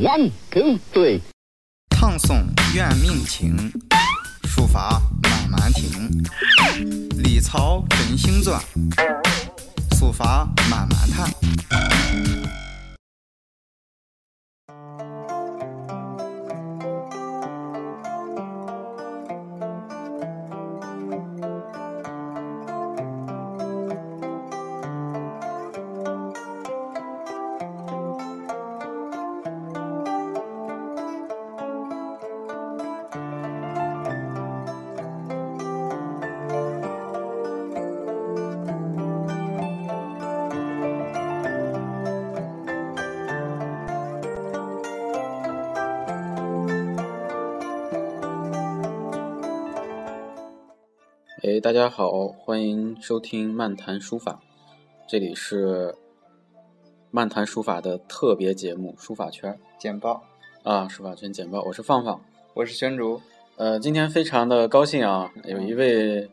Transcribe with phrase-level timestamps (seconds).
[0.00, 1.20] One two three。
[1.90, 3.54] 唐宋元明清，
[4.44, 6.24] 书法慢慢听。
[7.22, 8.58] 历草真行钻，
[9.98, 11.30] 书法慢慢谈。
[51.60, 54.40] 哎，大家好，欢迎收听漫谈书法，
[55.06, 55.94] 这里是
[57.10, 60.22] 漫谈书法的特别节目《书法圈简报，》
[60.70, 62.18] 啊，书法圈简报，我是放放。
[62.54, 63.20] 我是玄竹。
[63.56, 66.30] 呃，今天非常的高兴啊，有一位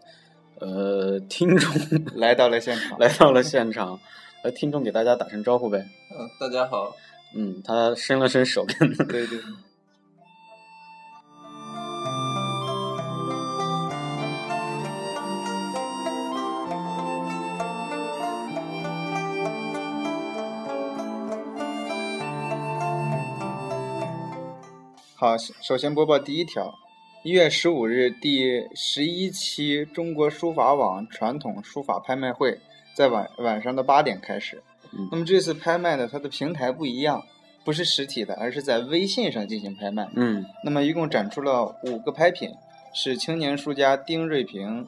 [0.62, 1.74] 呃听众
[2.16, 2.98] 来到了现场。
[3.00, 4.00] 来到了现场，
[4.46, 5.80] 呃，听众给大家打声招呼呗。
[6.18, 6.96] 嗯，大家好。
[7.36, 8.66] 嗯，他伸了伸手，
[9.10, 9.38] 对对。
[25.20, 26.76] 好，首先播报第一条：
[27.24, 32.60] 一月十五日，第十一期中国书法网传统书法拍卖会
[32.94, 34.62] 在晚晚上的八点开始。
[34.94, 37.24] 嗯那么这次拍卖呢，它的平台不一样，
[37.66, 40.08] 不是实体的，而是在微信上进行拍卖。
[40.14, 42.54] 嗯那么一共展出了五个拍品，
[42.94, 44.88] 是青年书家丁瑞平、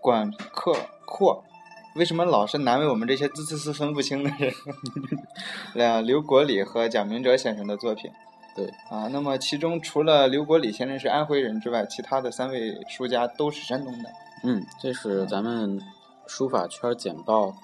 [0.00, 1.42] 管克阔。
[1.96, 4.52] 为什么老是难为我们这些字字词分不清的人？
[5.74, 8.12] 两刘国礼和蒋明哲先生的作品。
[8.60, 14.10] 对啊，那么其中除了刘国礼先生是安徽人之外，其他的三位书家都是山东的。
[14.42, 15.80] 嗯，这是咱们
[16.26, 17.54] 书法圈简报，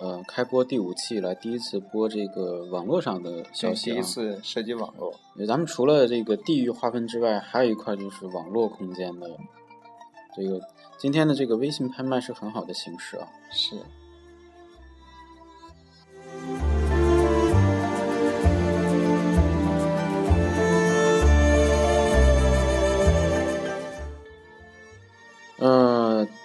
[0.00, 3.94] 呃，开播第五期以来第一次播这个网络上的消息啊。
[3.94, 5.14] 第一次涉及网络。
[5.46, 9.30] 咱们除了这个地域划分之外，还有一块就是网络空间的
[10.36, 10.60] 这个。
[10.98, 13.26] 今天的这个微信拍卖是很好的形式啊。
[13.50, 13.76] 是。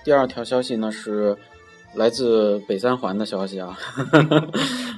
[0.08, 1.36] 第二条消息呢是
[1.94, 3.78] 来自北三环的消息 啊。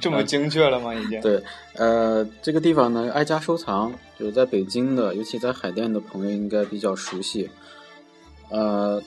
[0.00, 0.94] 这么精确了吗？
[0.94, 1.20] 已经。
[1.20, 1.42] 对，
[1.74, 7.50] 呃，这个地方呢，爱家收藏，就是在北京的，尤其在海淀的朋友应该比较熟悉。
[8.50, 9.02] 呃，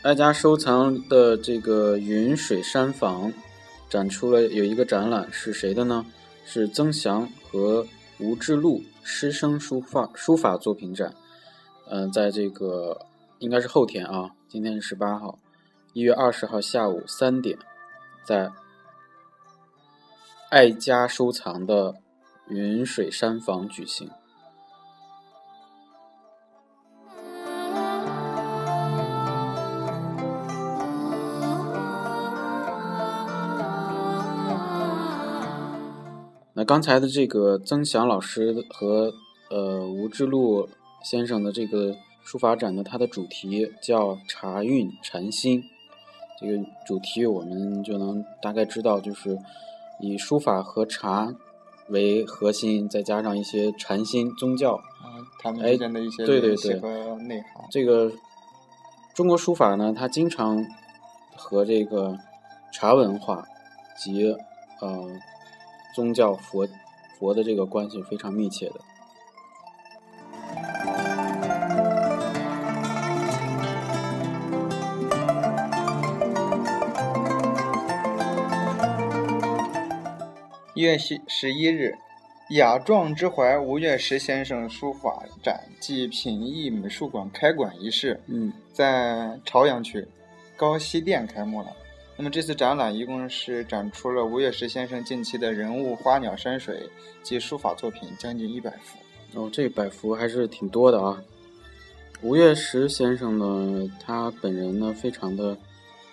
[0.00, 3.30] 爱家收藏的这个云水山房
[3.90, 6.06] 展出了有一个展览，是谁的呢？
[6.46, 7.86] 是曾祥和
[8.18, 11.12] 吴志禄师生书法书法作品展。
[11.90, 12.98] 嗯、呃，在这个
[13.38, 15.40] 应该是后天啊，今天是十八号，
[15.92, 17.58] 一月二十号下午三点，
[18.24, 18.52] 在
[20.50, 21.96] 爱家收藏的
[22.46, 24.08] 云水山房举行。
[36.54, 39.12] 那刚才的这个曾祥老师和
[39.50, 40.68] 呃吴志禄
[41.02, 41.96] 先生的这个
[42.26, 45.62] 书法展呢，它的主题叫“茶韵禅心”。
[46.40, 49.38] 这个主题我们就能大概知道，就是
[50.00, 51.32] 以书法和茶
[51.88, 57.64] 为核心，再加上一些禅心、宗教啊，他们之间的一些对对联系对和内涵。
[57.70, 58.10] 这个
[59.14, 60.66] 中国书法呢，它经常
[61.36, 62.18] 和这个
[62.72, 63.46] 茶文化
[63.96, 64.36] 及
[64.80, 65.08] 呃
[65.94, 66.66] 宗教佛
[67.20, 68.80] 佛的这个关系非常密切的。
[80.76, 81.96] 一月十十一日，
[82.50, 90.06] 雅壮之怀吴越石先生书法展暨品艺美术馆开馆仪式嗯在朝阳区
[90.54, 91.68] 高西店开幕了。
[92.14, 96.82] 那么这次展览一共是展出了吴越石先生近期的人物、花鸟、山水
[97.22, 98.98] 及书法作品将近一百幅。
[99.32, 101.18] 哦，这百幅还是挺多的啊。
[102.20, 105.56] 吴越石先生呢，他本人呢非常的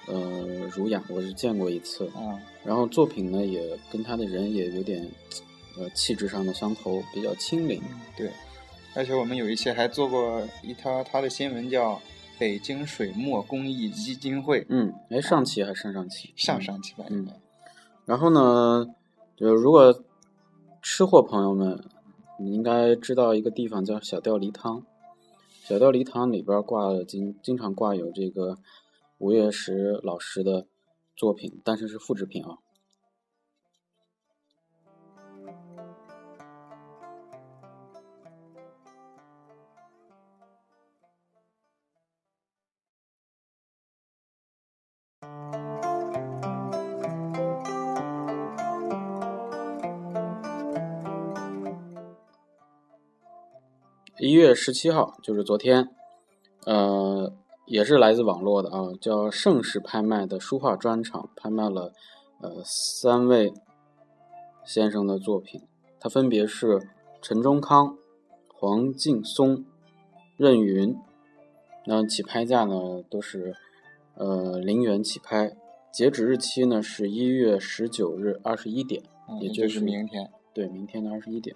[0.08, 2.06] 呃儒雅，我是见过一次。
[2.08, 5.10] 啊，然后作品呢也跟他的人也有点
[5.78, 7.82] 呃气质上的相投，比较清灵。
[8.18, 8.32] 对，
[8.96, 12.02] 而且我们有一期还做过一条他的新闻，叫
[12.40, 17.32] “北京水墨工艺基金会嗯，哎，上期还是上上期？”，上上期吧，应该。
[18.06, 18.86] 然后呢，
[19.36, 20.04] 就如果
[20.82, 21.82] 吃货朋友们
[22.40, 24.84] 你应该知道一个地方叫小吊梨汤。
[25.64, 28.58] 小吊梨汤里边挂了经经常挂有这个
[29.24, 30.68] 吴越石老师的
[31.16, 32.58] 作品，但是是复制品啊。
[54.20, 55.96] 一月十七号，就是昨天，
[56.66, 57.34] 呃，
[57.66, 61.94] 也是来自网络的啊，叫盛世拍卖的书画专场，拍卖了
[62.42, 63.54] 呃三位
[64.66, 65.62] 先生的作品，
[66.00, 66.90] 他分别是
[67.22, 67.98] 陈中康、
[68.54, 69.64] 黄劲松、
[70.38, 70.96] 任云，
[71.86, 73.56] 那起拍价呢都是
[74.16, 75.56] 呃零元起拍，
[75.92, 79.02] 截止日期呢是一月十九日二十一点，
[79.40, 80.30] 也就是明天。
[80.54, 81.56] 对，明天的二十一点。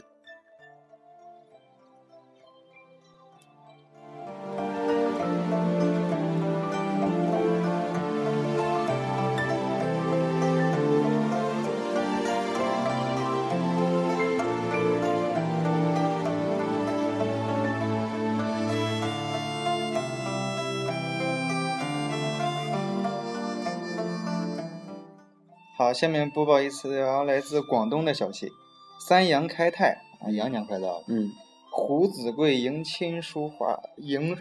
[25.98, 28.52] 下面播报一条来自广东的消息：
[29.00, 31.04] 三阳开泰啊，羊年快到了。
[31.08, 31.32] 嗯，
[31.72, 34.38] 胡子贵迎亲书画迎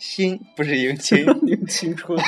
[0.00, 2.18] 新不是迎亲 迎新春，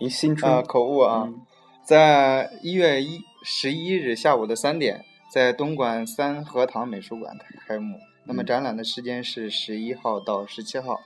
[0.00, 1.42] 迎新春啊，口误啊，嗯
[1.84, 7.36] 在一月一十一日下午的三点，在东莞三合堂美术馆
[7.68, 7.98] 开幕。
[8.24, 10.98] 那么嗯展览的时间是十一号到十七号，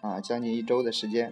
[0.00, 1.30] 啊，将近一周的时间。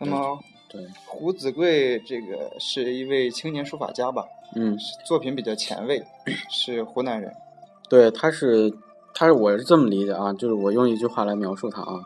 [0.00, 0.40] 那么
[0.74, 4.26] 对，胡子贵这个是一位青年书法家吧，
[4.56, 6.02] 嗯，作品比较前卫，
[6.50, 7.32] 是湖南人。
[7.88, 8.72] 对，他是，
[9.14, 12.00] 他是我是这么理解啊，就是我用一句话来描述他啊，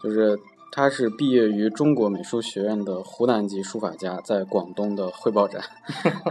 [0.00, 0.38] 就是
[0.70, 5.60] 他是毕业于中国美术学院的湖南籍书法家，在广东的汇报展，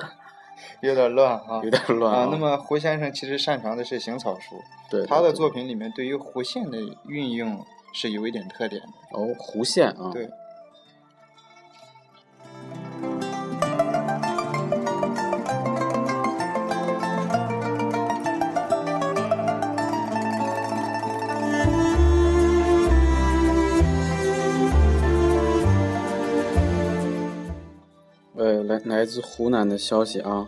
[0.80, 2.30] 有点乱啊 有点乱啊。
[2.31, 4.56] 那么胡先生其实擅长的是行草书，
[4.89, 6.77] 对他的作品里面对于弧线的
[7.07, 7.59] 运用
[7.94, 8.88] 是有一点特点的。
[9.12, 10.30] 哦，弧线啊，对，
[28.85, 30.47] 来自湖南的消息啊，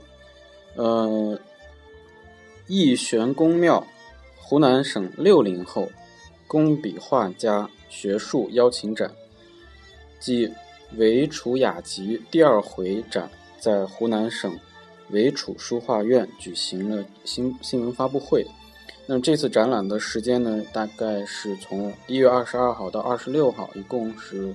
[0.75, 1.39] 呃，
[2.68, 3.86] 义玄宫庙，
[4.38, 5.89] 湖南省六零后
[6.48, 9.12] 工笔画家学术邀请展
[10.19, 10.51] 即
[10.98, 13.30] 韦楚雅集第二回展，
[13.60, 14.57] 在湖南省
[15.10, 18.45] 韦楚书画院举行了新新闻发布会。
[19.07, 24.54] 那么这次展览的时间呢，大概是从一月二十二号到二十六号，一共是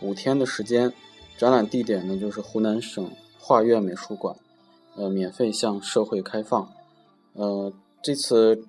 [0.00, 0.92] 五天的时间。
[1.36, 4.36] 展览地点呢，就是湖南省画院美术馆，
[4.96, 6.68] 呃，免费向社会开放。
[7.32, 8.64] 呃，这次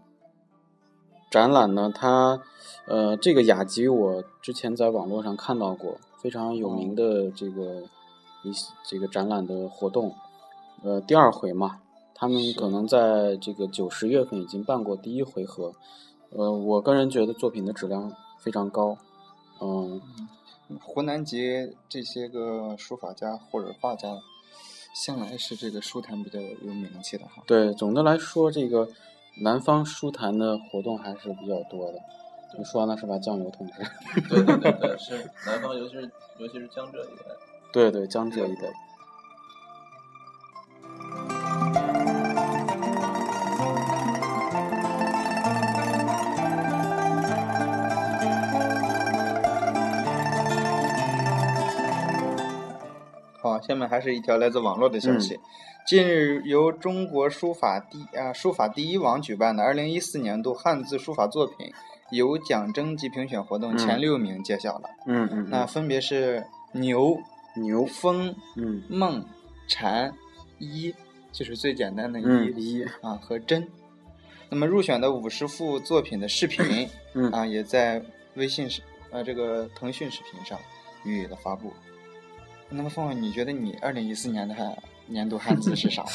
[1.30, 2.42] 展览呢，它
[2.86, 7.82] 呃这个雅集我之前在网络上看到过，非常有名的这个
[8.44, 8.52] 一
[8.88, 10.16] 这个展览的活动。
[10.84, 11.80] 呃，第二回嘛，
[12.16, 15.74] 他们可能在这个九十月份已经办过第一回合。
[16.32, 18.98] 呃，我个人觉得作品的质量非常高。
[19.62, 20.02] 嗯，
[20.82, 24.10] 湖南籍这些个书法家或者画家，
[24.96, 27.44] 向来是这个书坛比较有名气的哈。
[27.46, 28.88] 对，总的来说，这个
[29.42, 32.00] 南方书坛的活动还是比较多的。
[32.58, 33.74] 你说呢是吧，酱油同志？
[34.30, 37.24] 对对对对，是南方，尤其是尤其是江浙一带。
[37.72, 38.72] 对对，江浙一带。
[53.68, 55.40] 下面还是一条来自网络的消息。
[55.86, 61.72] 近日，由中国书法第啊书法第一网举办的二零一四年度汉字书法作品
[62.12, 67.18] 有奖征集评选活动嗯前六名揭晓了，嗯嗯，那分别是牛、
[67.56, 69.26] 牛，风、嗯梦、
[69.68, 70.14] 蝉、
[70.58, 70.94] 一，
[71.34, 73.68] 就是最简单的一、嗯一，啊和真。
[74.50, 78.02] 那么入选的五十幅作品的视频嗯啊，也在
[78.36, 80.58] 微信视呃这个腾讯视频上
[81.04, 81.74] 予以了发布。
[82.70, 84.76] 那么凤凰，你觉得你二零一四年的汉
[85.08, 86.04] 年度汉字是啥？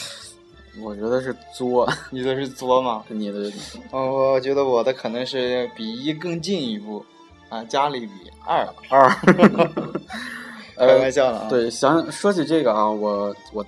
[0.80, 3.04] 我觉得是作，你的是作吗？
[3.08, 3.50] 你的
[3.90, 7.04] 哦，我觉得我的可能是比一更进一步，
[7.48, 8.12] 啊，加了一笔
[8.44, 8.68] 二。
[8.88, 9.08] 二。
[10.76, 13.66] 开玩笑了啊。，对，想说起这个啊，我我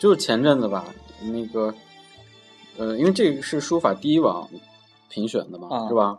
[0.00, 0.84] 就是前阵子吧，
[1.20, 1.72] 那个
[2.76, 4.48] 呃，因为这个是书法第一网
[5.08, 6.18] 评选的嘛，啊是吧？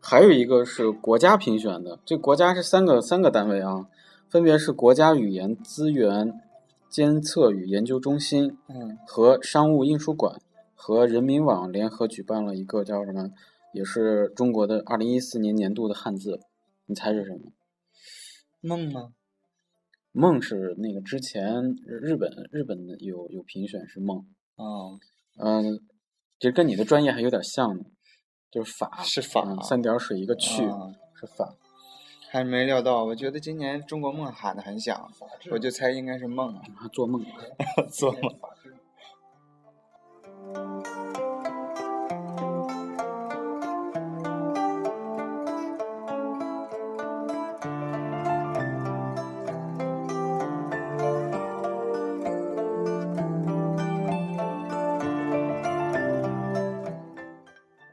[0.00, 3.84] 还有一个是国家评选的，这国家是三个三个单位啊，
[4.30, 6.40] 分别是国家语言资源
[6.88, 10.40] 监测与研究中心嗯，和商务印书馆
[10.74, 13.30] 和人民网联合举办了一个叫什么，
[13.72, 16.40] 也是中国的二零一四年年度的汉字，
[16.86, 17.52] 你猜是什么？
[18.60, 19.12] 梦吗？
[20.12, 24.98] 梦是那个之前日本日本的有有评选是梦，哦，
[25.36, 25.80] 嗯，
[26.38, 27.84] 这跟你的专业还有点像呢，
[28.50, 31.54] 就是法是法嗯三点水一个去、啊是法。
[32.30, 35.10] 还没料到，我觉得今年中国梦喊得很响，
[35.50, 36.60] 我就猜应该是梦
[36.92, 37.24] 做梦。
[37.90, 38.34] 做梦。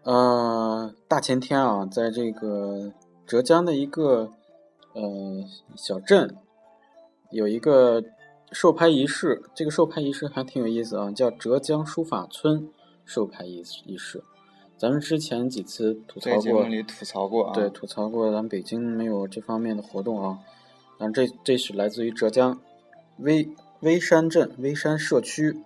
[0.03, 2.91] 呃，大前天啊，在这个
[3.27, 4.31] 浙江的一个
[4.93, 5.43] 呃
[5.75, 6.35] 小镇，
[7.31, 8.03] 有一个
[8.51, 9.41] 授牌仪式。
[9.55, 12.69] 这个授牌仪式还挺有意思啊，叫浙江书法村
[13.03, 14.23] 授牌仪仪式。
[14.77, 20.39] 咱们之前几次吐槽过在节目，里吐槽过啊，对，吐槽过咱们北京没有这方面的活动啊。
[20.97, 22.61] 但这这是来自于浙江
[23.17, 25.57] 微微山镇微山社区，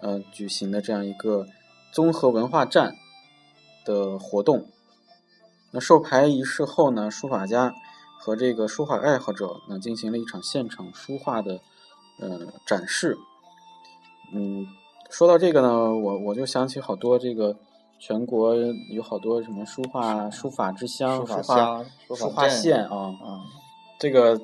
[0.00, 1.46] 呃举行的这样一个
[1.92, 2.94] 综合文化站
[3.84, 4.66] 的活动。
[5.78, 7.72] 那授牌仪式后呢，书法家
[8.18, 11.60] 和这个书画爱好者呢进行了一场现场书画的
[12.18, 13.16] 呃展示。
[14.34, 14.66] 嗯，
[15.08, 17.54] 说到这个呢，我我就想起好多这个
[18.00, 18.56] 全国
[18.90, 23.46] 有好多什么书画书法之乡、书画书画镇县啊，啊，
[24.00, 24.36] 这个，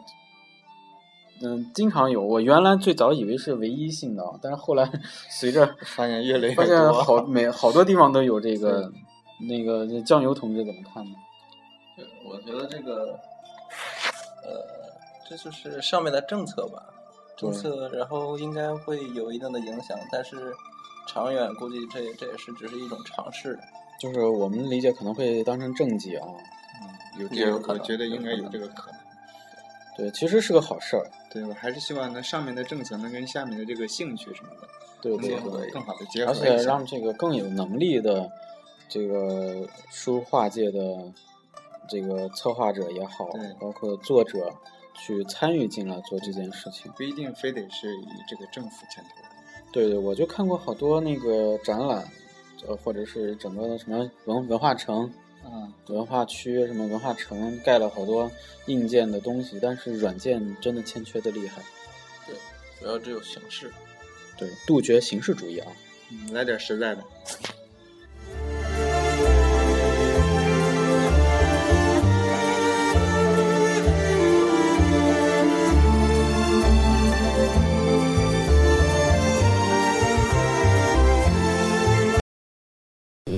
[1.43, 2.23] 嗯，经常有。
[2.23, 4.88] 我原来最早以为是唯一性的啊，但是后来
[5.37, 8.88] 随着发现越来越发现，好 每好多地方都有这个，
[9.38, 11.17] 那个这酱油同志怎么看呢？
[11.97, 13.19] 对，我觉得这个，
[14.43, 14.64] 呃，
[15.29, 16.83] 这就是上面的政策吧，
[17.37, 20.53] 政策，然后应该会有一定的影响，但是
[21.07, 23.59] 长远估计这这也是只是一种尝试。
[24.00, 26.26] 就是我们理解可能会当成政绩啊，
[26.83, 29.00] 嗯有这个，可能我觉得应该有这个可能。
[29.97, 34.69] 对，其实是个好事儿，对，我还是希望呢，上面的政策能跟下面的这个兴趣什么的，
[35.00, 36.45] 对对能够对，更好的结合而一下。
[36.45, 38.29] 且让这个更有能力的
[38.88, 41.12] 这个书画界的
[41.88, 44.53] 这个策划者也好对，包括作者
[44.95, 46.91] 去参与进来做这件事情。
[46.93, 49.11] 不一定非得是以这个政府牵头。
[49.73, 52.09] 对对，我就看过好多那个展览，
[52.67, 55.12] 呃，或者是整个的什么文文化城、
[55.43, 58.31] 啊，文化区、什么文化城，盖了好多
[58.67, 61.61] 硬件的东西，但是软件真的欠缺的厉害。
[62.26, 62.37] 对，
[62.79, 63.73] 主要只有形式。
[64.37, 65.73] 对，杜绝形式主义啊！
[66.11, 67.03] 嗯，来点实在的。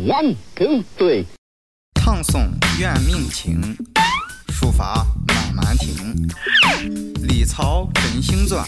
[0.07, 1.25] One, two, three.
[2.01, 2.49] 唱诵
[2.79, 3.61] 怨命情，
[4.51, 6.29] 书法慢慢听，
[7.27, 8.65] 理草真星传，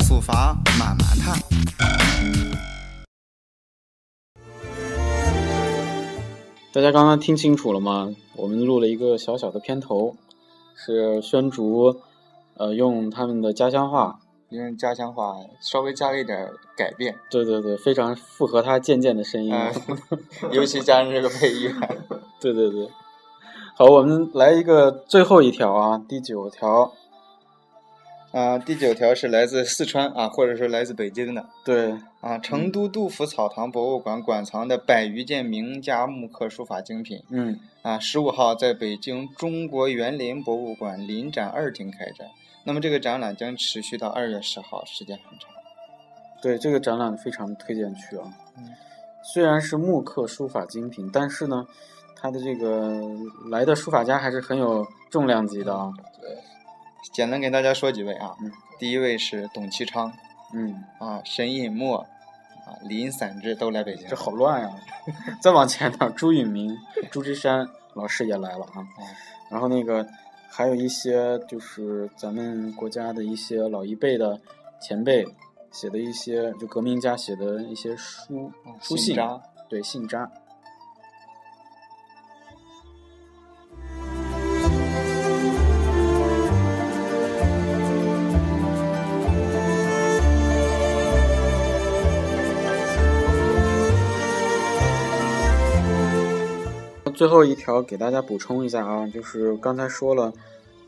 [0.00, 1.38] 书法慢慢谈。
[6.72, 8.12] 大家刚刚听清楚了吗？
[8.34, 10.16] 我们录了一个小小的片头，
[10.74, 12.00] 是宣竹，
[12.54, 14.18] 呃，用他们的家乡话，
[14.50, 19.52] 用家乡话稍微加了一点改变，对对对，非常符合他渐渐的声音。
[19.52, 19.72] 嗯，
[20.52, 21.72] 尤其加上这个配乐。
[22.40, 22.88] 对对对，
[23.74, 26.92] 好，我们来一个最后一条啊，第九条。
[28.32, 42.28] 啊，第九条是来自四川啊，或者说来自北京的对，啊，成都杜甫草堂博物馆馆藏的百余件名家木刻书法精品嗯，啊，十五号在北京中国园林博物馆临展二厅开展。
[42.64, 45.50] 那么这个展览将持续到二月十号，时间很长。
[46.42, 48.24] 对，这个展览非常推荐去啊。
[48.56, 48.74] 嗯
[49.22, 51.66] 虽然是木刻书法精品，但是呢，
[52.16, 53.02] 它的这个
[53.50, 55.92] 来的书法家还是很有重量级的啊。
[56.18, 56.38] 对，
[57.12, 60.10] 简单给大家说几位啊，嗯第一位是董其昌
[60.54, 61.98] 嗯，啊，沈尹默
[62.66, 64.08] 啊，林散之都来北京。
[64.08, 64.70] 这好乱呀！
[65.42, 66.74] 再往前点，朱允明、
[67.10, 68.80] 朱之山老师也来了啊。
[69.50, 70.08] 然后那个
[70.50, 74.38] 还有一些就是咱们国家的一些老一辈的
[74.80, 75.24] 前辈
[75.70, 79.24] 写的一些，就革命家写的一些书啊书信，信
[79.68, 80.30] 对信札。
[97.20, 100.32] 最后一条给大家补充一下啊，就是刚才说了，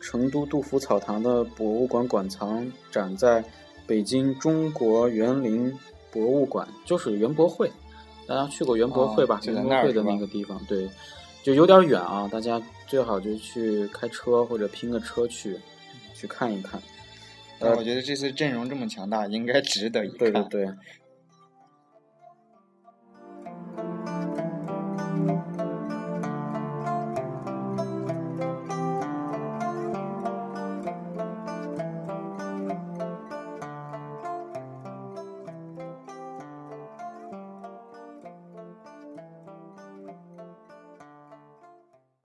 [0.01, 3.45] 成都杜甫草堂的博物馆馆藏展在
[3.87, 5.71] 北京中国园林
[6.11, 7.71] 博物馆，就是园博会。
[8.27, 9.37] 大家去过园博会吧？
[9.37, 10.89] 哦就在园博会的那个地方，对，
[11.43, 15.59] 就有点远啊，大家最好就去开车或者拼个车去
[16.15, 16.81] 去看一看。
[17.59, 20.17] 呃我觉得这次阵容这么强大，应该值得一看。
[20.17, 20.69] 对对对。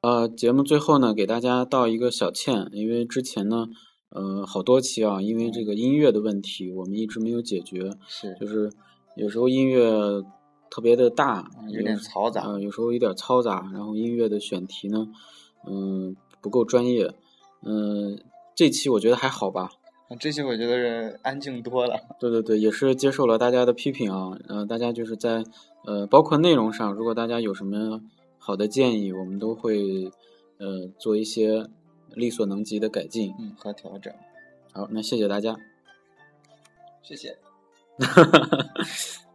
[0.08, 3.68] 呃，节目最后呢，给大家道一个小歉，因为之前呢，
[4.10, 7.92] 呃，好多期啊，因为这个音乐的问题，我们一直没有解决。
[8.08, 8.72] 是就是
[9.18, 10.24] 有时候音乐
[10.70, 15.10] 特别的大，嗯有点嘈杂呃，有时候有点嘈杂，然后音乐的选题呢，
[15.70, 17.14] 嗯、不够专业，
[17.66, 18.18] 嗯、
[18.56, 19.72] 这期我觉得还好吧，
[20.22, 22.00] 这期我觉得是安静多了。
[22.18, 25.44] 对对对，也是接受了大家的批评啊，呃，大家就是在
[25.86, 28.00] 呃，包括内容上，如果大家有什么
[28.48, 30.10] 好的建议，我们都会
[30.58, 31.68] 呃做一些
[32.16, 33.34] 力所能及的改进。
[33.38, 34.14] 嗯，和调整。
[34.72, 35.58] 好，那谢谢大家。
[37.04, 37.38] 谢谢。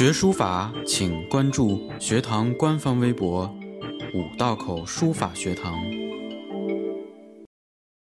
[0.00, 3.54] 学书法，请关注学堂官方微博
[4.16, 5.74] “五道口书法学堂”。